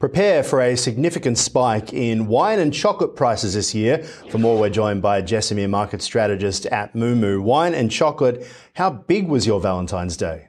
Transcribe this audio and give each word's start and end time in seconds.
prepare 0.00 0.42
for 0.42 0.60
a 0.60 0.76
significant 0.76 1.38
spike 1.38 1.92
in 1.92 2.26
wine 2.26 2.58
and 2.58 2.72
chocolate 2.74 3.14
prices 3.14 3.54
this 3.54 3.74
year. 3.74 4.02
For 4.30 4.38
more, 4.38 4.58
we're 4.58 4.70
joined 4.70 5.02
by 5.02 5.20
Jess 5.20 5.52
Amir, 5.52 5.68
market 5.68 6.02
strategist 6.02 6.66
at 6.66 6.94
Moomoo. 6.94 7.40
Wine 7.40 7.74
and 7.74 7.90
chocolate, 7.90 8.44
how 8.74 8.90
big 8.90 9.28
was 9.28 9.46
your 9.46 9.60
Valentine's 9.60 10.16
Day? 10.16 10.48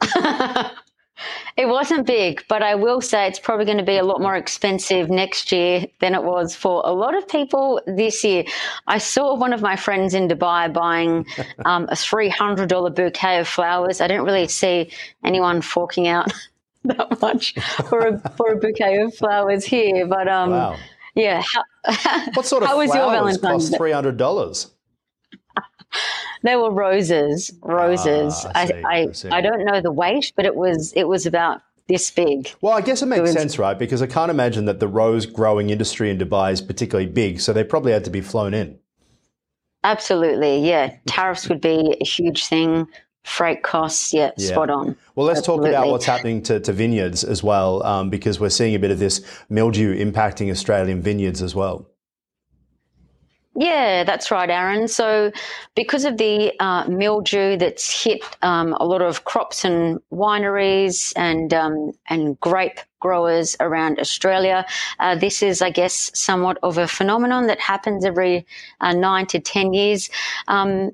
It 1.56 1.68
wasn't 1.68 2.06
big, 2.06 2.42
but 2.48 2.62
I 2.62 2.74
will 2.74 3.02
say 3.02 3.26
it's 3.26 3.38
probably 3.38 3.66
going 3.66 3.76
to 3.76 3.84
be 3.84 3.98
a 3.98 4.02
lot 4.02 4.22
more 4.22 4.34
expensive 4.34 5.10
next 5.10 5.52
year 5.52 5.84
than 5.98 6.14
it 6.14 6.22
was 6.22 6.54
for 6.54 6.80
a 6.86 6.92
lot 6.92 7.14
of 7.14 7.28
people 7.28 7.82
this 7.86 8.24
year. 8.24 8.44
I 8.86 8.96
saw 8.96 9.34
one 9.34 9.52
of 9.52 9.60
my 9.60 9.76
friends 9.76 10.14
in 10.14 10.26
Dubai 10.26 10.72
buying 10.72 11.26
um, 11.66 11.84
a 11.90 11.94
$300 11.94 12.94
bouquet 12.94 13.40
of 13.40 13.46
flowers. 13.46 14.00
I 14.00 14.08
didn't 14.08 14.24
really 14.24 14.48
see 14.48 14.90
anyone 15.22 15.60
forking 15.60 16.08
out 16.08 16.32
that 16.84 17.20
much 17.20 17.54
for 17.88 18.00
a, 18.00 18.18
for 18.36 18.52
a 18.52 18.56
bouquet 18.56 18.98
of 19.02 19.14
flowers 19.14 19.64
here, 19.64 20.06
but 20.06 20.28
um, 20.28 20.50
wow. 20.50 20.76
yeah. 21.14 21.42
How, 21.42 21.62
what 22.34 22.46
sort 22.46 22.62
of 22.62 22.70
flowers 22.70 23.38
cost 23.38 23.72
$300? 23.72 24.70
They 26.42 26.56
were 26.56 26.72
roses, 26.72 27.52
roses. 27.62 28.34
Ah, 28.46 28.52
I, 28.54 28.66
see, 29.12 29.28
I, 29.28 29.34
I, 29.34 29.38
I, 29.38 29.40
don't 29.42 29.64
know 29.64 29.80
the 29.82 29.92
weight, 29.92 30.32
but 30.36 30.46
it 30.46 30.56
was 30.56 30.92
it 30.94 31.06
was 31.06 31.26
about 31.26 31.60
this 31.86 32.10
big. 32.10 32.50
Well, 32.62 32.72
I 32.72 32.80
guess 32.80 33.02
it 33.02 33.06
makes 33.06 33.18
it 33.18 33.22
was, 33.22 33.32
sense, 33.32 33.58
right? 33.58 33.78
Because 33.78 34.00
I 34.00 34.06
can't 34.06 34.30
imagine 34.30 34.64
that 34.64 34.80
the 34.80 34.88
rose 34.88 35.26
growing 35.26 35.68
industry 35.68 36.10
in 36.10 36.16
Dubai 36.16 36.52
is 36.52 36.62
particularly 36.62 37.10
big, 37.10 37.40
so 37.40 37.52
they 37.52 37.64
probably 37.64 37.92
had 37.92 38.04
to 38.04 38.10
be 38.10 38.22
flown 38.22 38.54
in. 38.54 38.78
Absolutely, 39.84 40.66
yeah. 40.66 40.96
Tariffs 41.06 41.48
would 41.48 41.60
be 41.60 41.96
a 42.00 42.04
huge 42.04 42.46
thing. 42.46 42.86
Freight 43.24 43.62
costs, 43.62 44.14
yeah, 44.14 44.30
yeah. 44.36 44.48
spot 44.48 44.70
on. 44.70 44.96
Well, 45.14 45.26
let's 45.26 45.40
Absolutely. 45.40 45.70
talk 45.70 45.78
about 45.78 45.90
what's 45.90 46.06
happening 46.06 46.42
to, 46.44 46.58
to 46.60 46.72
vineyards 46.72 47.22
as 47.22 47.42
well, 47.42 47.82
um, 47.84 48.08
because 48.08 48.40
we're 48.40 48.50
seeing 48.50 48.74
a 48.74 48.78
bit 48.78 48.90
of 48.90 48.98
this 48.98 49.24
mildew 49.48 49.94
impacting 49.94 50.50
Australian 50.50 51.02
vineyards 51.02 51.42
as 51.42 51.54
well. 51.54 51.86
Yeah, 53.56 54.04
that's 54.04 54.30
right, 54.30 54.48
Aaron. 54.48 54.86
So, 54.86 55.32
because 55.74 56.04
of 56.04 56.16
the 56.16 56.52
uh, 56.60 56.86
mildew 56.88 57.56
that's 57.58 58.04
hit 58.04 58.22
um, 58.42 58.74
a 58.74 58.84
lot 58.84 59.02
of 59.02 59.24
crops 59.24 59.64
and 59.64 59.98
wineries 60.12 61.12
and 61.16 61.52
um, 61.52 61.92
and 62.08 62.38
grape 62.40 62.78
growers 63.00 63.56
around 63.58 63.98
Australia, 63.98 64.64
uh, 65.00 65.16
this 65.16 65.42
is, 65.42 65.62
I 65.62 65.70
guess, 65.70 66.10
somewhat 66.14 66.58
of 66.62 66.78
a 66.78 66.86
phenomenon 66.86 67.48
that 67.48 67.58
happens 67.58 68.04
every 68.04 68.46
uh, 68.80 68.92
nine 68.92 69.26
to 69.26 69.40
ten 69.40 69.74
years. 69.74 70.10
Um, 70.46 70.92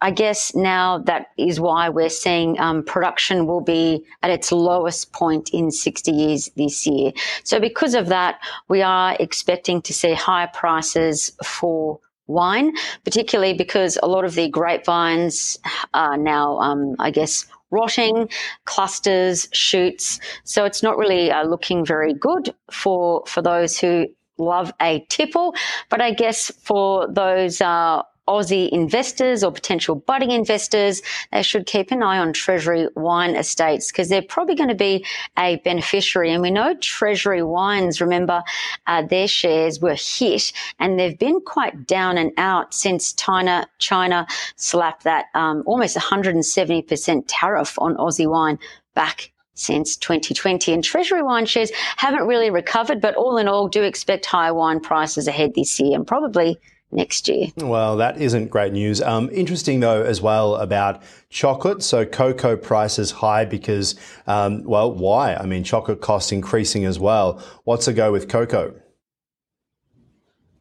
I 0.00 0.10
guess 0.10 0.54
now 0.54 0.98
that 0.98 1.28
is 1.36 1.58
why 1.58 1.88
we're 1.88 2.08
seeing 2.08 2.58
um, 2.60 2.84
production 2.84 3.46
will 3.46 3.60
be 3.60 4.04
at 4.22 4.30
its 4.30 4.52
lowest 4.52 5.12
point 5.12 5.50
in 5.52 5.70
60 5.70 6.12
years 6.12 6.50
this 6.56 6.86
year. 6.86 7.12
So 7.44 7.58
because 7.58 7.94
of 7.94 8.06
that, 8.06 8.40
we 8.68 8.82
are 8.82 9.16
expecting 9.18 9.82
to 9.82 9.92
see 9.92 10.14
higher 10.14 10.50
prices 10.54 11.32
for 11.44 11.98
wine, 12.28 12.72
particularly 13.04 13.54
because 13.54 13.98
a 14.02 14.06
lot 14.06 14.24
of 14.24 14.34
the 14.34 14.48
grapevines 14.48 15.58
are 15.94 16.16
now, 16.16 16.58
um, 16.58 16.94
I 16.98 17.10
guess, 17.10 17.46
rotting, 17.70 18.28
clusters, 18.64 19.48
shoots. 19.52 20.20
So 20.44 20.64
it's 20.64 20.82
not 20.82 20.96
really 20.96 21.30
uh, 21.30 21.44
looking 21.44 21.84
very 21.84 22.14
good 22.14 22.54
for 22.70 23.24
for 23.26 23.42
those 23.42 23.78
who 23.78 24.06
love 24.38 24.72
a 24.80 25.04
tipple. 25.08 25.54
But 25.88 26.00
I 26.00 26.12
guess 26.12 26.52
for 26.62 27.08
those 27.08 27.60
uh, 27.60 28.02
Aussie 28.28 28.68
investors 28.68 29.42
or 29.42 29.50
potential 29.50 29.96
budding 29.96 30.30
investors, 30.30 31.02
they 31.32 31.42
should 31.42 31.66
keep 31.66 31.90
an 31.90 32.02
eye 32.02 32.18
on 32.18 32.32
Treasury 32.32 32.86
wine 32.94 33.34
estates 33.34 33.90
because 33.90 34.08
they're 34.08 34.22
probably 34.22 34.54
going 34.54 34.68
to 34.68 34.74
be 34.74 35.04
a 35.38 35.56
beneficiary. 35.64 36.30
And 36.30 36.42
we 36.42 36.50
know 36.50 36.74
Treasury 36.74 37.42
wines, 37.42 38.00
remember, 38.00 38.42
uh, 38.86 39.02
their 39.02 39.26
shares 39.26 39.80
were 39.80 39.96
hit 39.96 40.52
and 40.78 40.98
they've 40.98 41.18
been 41.18 41.40
quite 41.40 41.86
down 41.86 42.18
and 42.18 42.30
out 42.36 42.74
since 42.74 43.14
China, 43.14 43.66
China 43.78 44.26
slapped 44.56 45.04
that 45.04 45.26
um, 45.34 45.62
almost 45.66 45.96
170% 45.96 47.24
tariff 47.26 47.78
on 47.78 47.96
Aussie 47.96 48.30
wine 48.30 48.58
back 48.94 49.32
since 49.54 49.96
2020. 49.96 50.72
And 50.72 50.84
Treasury 50.84 51.22
wine 51.22 51.46
shares 51.46 51.72
haven't 51.96 52.26
really 52.26 52.50
recovered, 52.50 53.00
but 53.00 53.14
all 53.16 53.38
in 53.38 53.48
all, 53.48 53.68
do 53.68 53.82
expect 53.82 54.24
higher 54.26 54.54
wine 54.54 54.80
prices 54.80 55.26
ahead 55.26 55.54
this 55.54 55.80
year 55.80 55.96
and 55.96 56.06
probably 56.06 56.58
next 56.90 57.28
year. 57.28 57.48
Well, 57.56 57.96
that 57.98 58.20
isn't 58.20 58.48
great 58.48 58.72
news. 58.72 59.00
Um, 59.00 59.28
interesting 59.30 59.80
though, 59.80 60.02
as 60.02 60.20
well 60.20 60.56
about 60.56 61.02
chocolate. 61.30 61.82
So 61.82 62.04
cocoa 62.04 62.56
prices 62.56 63.10
high 63.10 63.44
because, 63.44 63.94
um, 64.26 64.64
well, 64.64 64.92
why? 64.92 65.34
I 65.34 65.46
mean, 65.46 65.64
chocolate 65.64 66.00
costs 66.00 66.32
increasing 66.32 66.84
as 66.84 66.98
well. 66.98 67.42
What's 67.64 67.86
the 67.86 67.92
go 67.92 68.12
with 68.12 68.28
cocoa? 68.28 68.74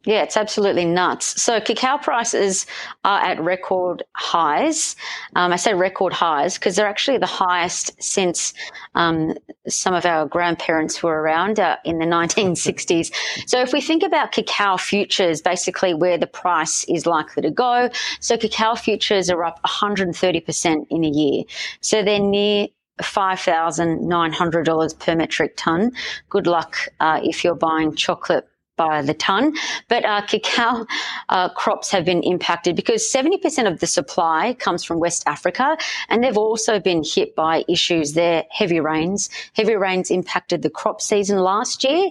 Yeah, 0.07 0.23
it's 0.23 0.38
absolutely 0.38 0.85
nuts. 0.85 1.41
So 1.41 1.59
cacao 1.59 1.97
prices 1.97 2.66
are 3.03 3.19
at 3.19 3.41
record 3.41 4.03
highs. 4.13 4.95
Um, 5.35 5.51
I 5.51 5.57
say 5.57 5.73
record 5.73 6.13
highs 6.13 6.53
because 6.57 6.78
they're 6.78 6.88
actually 6.88 7.18
the 7.18 7.25
highest 7.25 8.01
since 8.01 8.53
um, 8.96 9.34
some 9.67 9.94
of 9.94 10.06
our 10.06 10.25
grandparents 10.25 11.03
were 11.03 11.22
around 11.22 11.59
uh, 11.59 11.75
in 11.84 12.00
the 12.00 12.06
1960s. 12.17 13.13
so 13.47 13.59
if 13.59 13.73
we 13.73 13.81
think 13.81 14.01
about 14.01 14.31
cacao 14.31 14.78
futures, 14.78 15.41
basically 15.41 15.94
where 15.94 16.17
the 16.17 16.25
price 16.25 16.85
is 16.85 17.06
likely 17.06 17.41
to 17.41 17.51
go, 17.51 17.90
so 18.22 18.38
cacao 18.38 18.75
futures 18.75 19.29
are 19.29 19.44
up 19.44 19.59
130% 19.63 20.88
in 20.90 21.03
a 21.03 21.09
year. 21.09 21.44
So 21.81 22.01
they're 22.01 22.17
near 22.17 22.67
$5,900 23.01 25.00
per 25.00 25.16
metric 25.17 25.53
ton. 25.57 25.91
Good 26.29 26.47
luck 26.47 26.78
uh, 27.01 27.19
if 27.22 27.44
you're 27.44 27.56
buying 27.56 27.94
chocolate 27.94 28.47
by 28.77 29.01
the 29.01 29.13
ton. 29.13 29.53
But 29.88 30.05
uh, 30.05 30.21
cacao 30.21 30.85
uh, 31.29 31.49
crops 31.49 31.91
have 31.91 32.05
been 32.05 32.23
impacted 32.23 32.75
because 32.75 33.11
70% 33.11 33.69
of 33.69 33.79
the 33.79 33.88
supply 33.88 34.53
comes 34.53 34.83
from 34.83 34.99
West 34.99 35.23
Africa, 35.27 35.77
and 36.09 36.23
they've 36.23 36.38
also 36.38 36.79
been 36.79 37.03
hit 37.03 37.35
by 37.35 37.66
issues 37.67 38.13
there. 38.13 38.45
Heavy 38.51 38.79
rains, 38.79 39.29
heavy 39.53 39.75
rains 39.75 40.09
impacted 40.11 40.61
the 40.61 40.69
crop 40.69 41.01
season 41.01 41.39
last 41.39 41.83
year. 41.83 42.09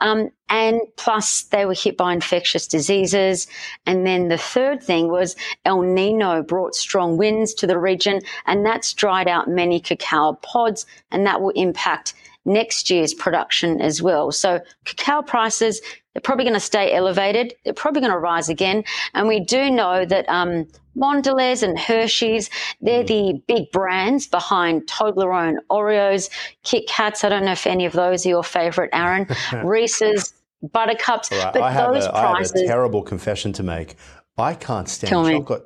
Um, 0.00 0.30
and 0.50 0.80
plus 0.96 1.42
they 1.44 1.64
were 1.66 1.74
hit 1.74 1.96
by 1.96 2.12
infectious 2.12 2.66
diseases. 2.66 3.46
And 3.86 4.06
then 4.06 4.28
the 4.28 4.38
third 4.38 4.82
thing 4.82 5.08
was 5.08 5.36
El 5.64 5.82
Nino 5.82 6.42
brought 6.42 6.74
strong 6.74 7.16
winds 7.16 7.54
to 7.54 7.66
the 7.66 7.78
region 7.78 8.20
and 8.46 8.64
that's 8.64 8.92
dried 8.94 9.28
out 9.28 9.48
many 9.48 9.80
cacao 9.80 10.34
pods 10.42 10.86
and 11.10 11.26
that 11.26 11.40
will 11.40 11.50
impact 11.50 12.14
next 12.48 12.90
year's 12.90 13.14
production 13.14 13.80
as 13.80 14.02
well. 14.02 14.32
So 14.32 14.60
cacao 14.84 15.22
prices, 15.22 15.80
they're 16.14 16.20
probably 16.22 16.44
going 16.44 16.54
to 16.54 16.60
stay 16.60 16.92
elevated. 16.92 17.54
They're 17.64 17.74
probably 17.74 18.00
going 18.00 18.12
to 18.12 18.18
rise 18.18 18.48
again. 18.48 18.82
And 19.14 19.28
we 19.28 19.38
do 19.38 19.70
know 19.70 20.04
that 20.04 20.28
um, 20.28 20.66
Mondelez 20.96 21.62
and 21.62 21.78
Hershey's, 21.78 22.50
they're 22.80 23.04
the 23.04 23.40
big 23.46 23.70
brands 23.70 24.26
behind 24.26 24.86
Toblerone, 24.86 25.58
Oreos, 25.70 26.30
Kit 26.64 26.88
Kats. 26.88 27.22
I 27.22 27.28
don't 27.28 27.44
know 27.44 27.52
if 27.52 27.66
any 27.66 27.86
of 27.86 27.92
those 27.92 28.26
are 28.26 28.30
your 28.30 28.44
favorite, 28.44 28.90
Aaron. 28.92 29.28
Reese's, 29.64 30.34
Buttercups. 30.60 31.30
Right, 31.30 31.52
but 31.52 31.62
I 31.62 31.72
those 31.72 32.04
a, 32.04 32.10
prices. 32.10 32.52
I 32.52 32.58
have 32.58 32.64
a 32.64 32.66
terrible 32.66 33.02
confession 33.02 33.52
to 33.52 33.62
make. 33.62 33.94
I 34.36 34.54
can't 34.54 34.88
stand 34.88 35.10
chocolate. 35.10 35.62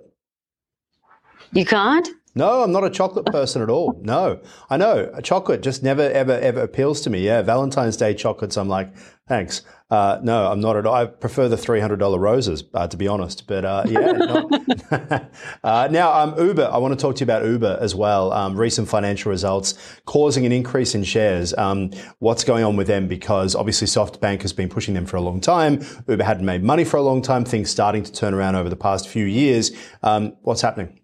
You 1.52 1.64
can't? 1.64 2.08
No, 2.34 2.62
I'm 2.62 2.72
not 2.72 2.84
a 2.84 2.90
chocolate 2.90 3.26
person 3.26 3.60
at 3.60 3.68
all. 3.68 4.00
No, 4.02 4.40
I 4.70 4.76
know 4.78 5.10
a 5.12 5.20
chocolate 5.20 5.62
just 5.62 5.82
never, 5.82 6.02
ever, 6.02 6.32
ever 6.32 6.60
appeals 6.60 7.02
to 7.02 7.10
me. 7.10 7.20
Yeah, 7.20 7.42
Valentine's 7.42 7.96
Day 7.96 8.14
chocolates. 8.14 8.56
I'm 8.56 8.68
like, 8.68 8.94
thanks. 9.28 9.62
Uh, 9.90 10.18
no, 10.22 10.50
I'm 10.50 10.60
not 10.60 10.78
at 10.78 10.86
all. 10.86 10.94
I 10.94 11.04
prefer 11.04 11.48
the 11.48 11.56
$300 11.56 12.18
roses, 12.18 12.64
uh, 12.72 12.88
to 12.88 12.96
be 12.96 13.06
honest. 13.06 13.46
But 13.46 13.66
uh, 13.66 13.84
yeah. 13.86 15.18
Uh, 15.64 15.88
now, 15.90 16.12
um, 16.12 16.34
Uber. 16.38 16.68
I 16.72 16.78
want 16.78 16.98
to 16.98 17.00
talk 17.00 17.16
to 17.16 17.20
you 17.20 17.24
about 17.24 17.44
Uber 17.44 17.78
as 17.80 17.94
well. 17.94 18.32
Um, 18.32 18.56
recent 18.56 18.88
financial 18.88 19.30
results 19.30 19.74
causing 20.06 20.44
an 20.46 20.52
increase 20.52 20.94
in 20.94 21.04
shares. 21.04 21.54
Um, 21.54 21.90
what's 22.18 22.42
going 22.42 22.64
on 22.64 22.76
with 22.76 22.86
them? 22.86 23.06
Because 23.06 23.54
obviously, 23.54 23.86
SoftBank 23.86 24.42
has 24.42 24.52
been 24.52 24.68
pushing 24.68 24.94
them 24.94 25.06
for 25.06 25.16
a 25.18 25.20
long 25.20 25.40
time. 25.40 25.84
Uber 26.08 26.24
hadn't 26.24 26.46
made 26.46 26.62
money 26.62 26.84
for 26.84 26.96
a 26.96 27.02
long 27.02 27.22
time. 27.22 27.44
Things 27.44 27.70
starting 27.70 28.02
to 28.02 28.12
turn 28.12 28.34
around 28.34 28.56
over 28.56 28.68
the 28.68 28.76
past 28.76 29.08
few 29.08 29.24
years. 29.24 29.70
Um, 30.02 30.34
what's 30.42 30.62
happening? 30.62 31.01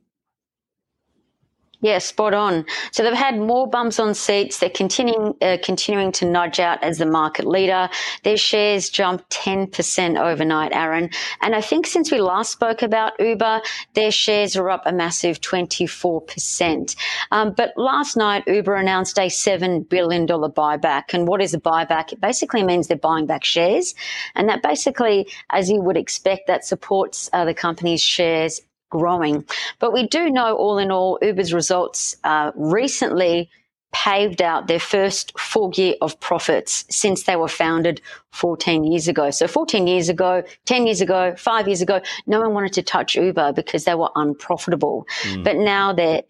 Yeah, 1.80 1.98
spot 1.98 2.34
on. 2.34 2.66
So 2.90 3.04
they've 3.04 3.12
had 3.12 3.38
more 3.38 3.68
bumps 3.68 4.00
on 4.00 4.12
seats. 4.12 4.58
They're 4.58 4.68
continuing 4.68 5.34
uh, 5.40 5.58
continuing 5.62 6.10
to 6.12 6.28
nudge 6.28 6.58
out 6.58 6.82
as 6.82 6.98
the 6.98 7.06
market 7.06 7.46
leader. 7.46 7.88
Their 8.24 8.36
shares 8.36 8.90
jumped 8.90 9.30
10% 9.30 10.20
overnight, 10.20 10.72
Aaron. 10.72 11.10
And 11.40 11.54
I 11.54 11.60
think 11.60 11.86
since 11.86 12.10
we 12.10 12.20
last 12.20 12.50
spoke 12.50 12.82
about 12.82 13.12
Uber, 13.20 13.62
their 13.94 14.10
shares 14.10 14.56
are 14.56 14.68
up 14.70 14.82
a 14.86 14.92
massive 14.92 15.40
24%. 15.40 16.96
Um, 17.30 17.52
but 17.56 17.74
last 17.76 18.16
night, 18.16 18.42
Uber 18.48 18.74
announced 18.74 19.16
a 19.16 19.28
$7 19.28 19.88
billion 19.88 20.26
buyback. 20.26 21.14
And 21.14 21.28
what 21.28 21.40
is 21.40 21.54
a 21.54 21.60
buyback? 21.60 22.12
It 22.12 22.20
basically 22.20 22.64
means 22.64 22.88
they're 22.88 22.96
buying 22.96 23.26
back 23.26 23.44
shares. 23.44 23.94
And 24.34 24.48
that 24.48 24.62
basically, 24.62 25.28
as 25.50 25.70
you 25.70 25.80
would 25.80 25.96
expect, 25.96 26.48
that 26.48 26.64
supports 26.64 27.30
uh, 27.32 27.44
the 27.44 27.54
company's 27.54 28.02
shares 28.02 28.60
growing. 28.90 29.44
But 29.78 29.92
we 29.92 30.06
do 30.06 30.30
know, 30.30 30.56
all 30.56 30.78
in 30.78 30.90
all, 30.90 31.18
Uber's 31.22 31.52
results 31.52 32.16
uh, 32.24 32.52
recently 32.54 33.50
paved 33.92 34.42
out 34.42 34.66
their 34.66 34.80
first 34.80 35.38
full 35.38 35.72
year 35.74 35.94
of 36.02 36.18
profits 36.20 36.84
since 36.90 37.22
they 37.22 37.36
were 37.36 37.48
founded 37.48 38.00
14 38.32 38.84
years 38.84 39.08
ago. 39.08 39.30
So 39.30 39.48
14 39.48 39.86
years 39.86 40.08
ago, 40.08 40.42
10 40.66 40.86
years 40.86 41.00
ago, 41.00 41.34
five 41.36 41.66
years 41.66 41.80
ago, 41.80 42.00
no 42.26 42.40
one 42.40 42.52
wanted 42.52 42.74
to 42.74 42.82
touch 42.82 43.16
Uber 43.16 43.52
because 43.54 43.84
they 43.84 43.94
were 43.94 44.10
unprofitable. 44.14 45.06
Mm. 45.22 45.44
But 45.44 45.56
now 45.56 45.92
they're 45.92 46.22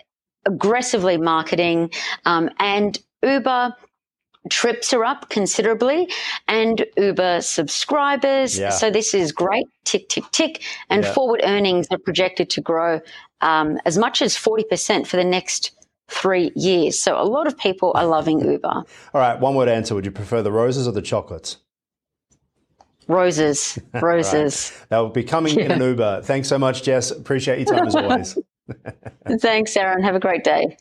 aggressively 0.46 1.16
marketing 1.16 1.90
um, 2.25 2.49
and 2.58 2.99
Uber 3.22 3.75
trips 4.50 4.92
are 4.92 5.04
up 5.04 5.28
considerably 5.28 6.08
and 6.46 6.84
Uber 6.96 7.40
subscribers. 7.40 8.58
Yeah. 8.58 8.70
So 8.70 8.90
this 8.90 9.14
is 9.14 9.32
great. 9.32 9.66
Tick, 9.84 10.08
tick, 10.08 10.24
tick. 10.32 10.62
And 10.90 11.04
yeah. 11.04 11.12
forward 11.12 11.40
earnings 11.44 11.86
are 11.90 11.98
projected 11.98 12.50
to 12.50 12.60
grow 12.60 13.00
um, 13.40 13.78
as 13.84 13.98
much 13.98 14.22
as 14.22 14.36
40% 14.36 15.06
for 15.06 15.16
the 15.16 15.24
next 15.24 15.72
three 16.08 16.50
years. 16.54 17.00
So 17.00 17.20
a 17.20 17.24
lot 17.24 17.46
of 17.46 17.56
people 17.56 17.92
are 17.94 18.06
loving 18.06 18.40
Uber. 18.40 18.68
All 18.68 18.84
right, 19.14 19.38
one 19.38 19.54
word 19.54 19.68
answer. 19.68 19.94
Would 19.94 20.04
you 20.04 20.10
prefer 20.10 20.42
the 20.42 20.52
roses 20.52 20.88
or 20.88 20.92
the 20.92 21.02
chocolates? 21.02 21.58
Roses, 23.06 23.78
roses. 24.02 24.72
right. 24.72 24.88
They'll 24.90 25.08
be 25.08 25.24
coming 25.24 25.58
yeah. 25.58 25.66
in 25.66 25.72
an 25.72 25.80
Uber. 25.82 26.22
Thanks 26.24 26.48
so 26.48 26.58
much, 26.58 26.82
Jess. 26.82 27.10
Appreciate 27.10 27.58
your 27.58 27.76
time 27.76 27.86
as 27.86 27.94
always. 27.94 28.38
Thanks, 29.40 29.76
Aaron. 29.76 30.02
Have 30.02 30.14
a 30.14 30.20
great 30.20 30.44
day. 30.44 30.76